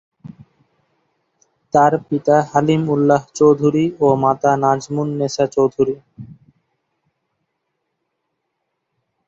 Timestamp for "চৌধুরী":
3.37-3.85, 5.55-5.95